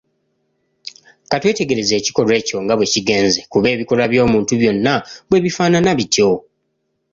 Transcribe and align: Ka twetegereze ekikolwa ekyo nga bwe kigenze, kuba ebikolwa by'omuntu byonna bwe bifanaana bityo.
Ka 1.29 1.35
twetegereze 1.41 1.93
ekikolwa 1.97 2.33
ekyo 2.41 2.57
nga 2.63 2.73
bwe 2.77 2.91
kigenze, 2.93 3.39
kuba 3.51 3.67
ebikolwa 3.75 4.05
by'omuntu 4.11 4.53
byonna 4.61 4.93
bwe 5.29 5.37
bifanaana 5.45 5.91
bityo. 5.99 6.29